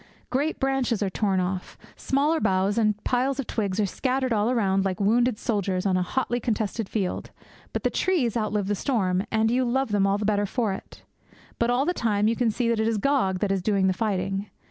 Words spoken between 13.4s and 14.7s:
that is doing the fighting.